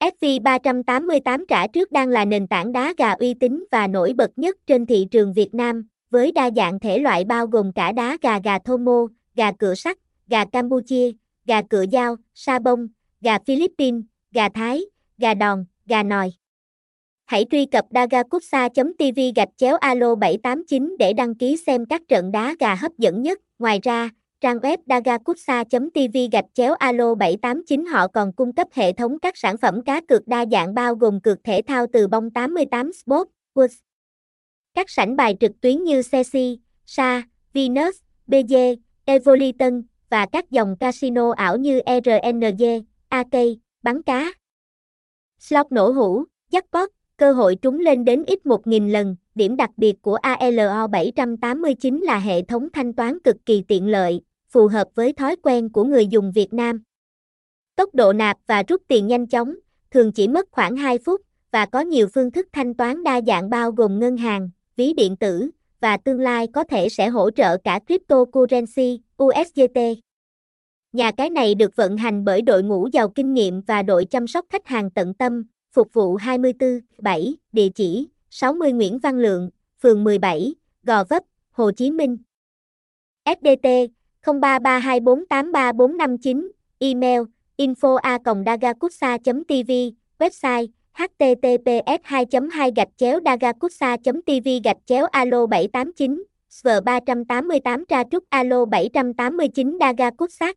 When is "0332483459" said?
84.24-86.42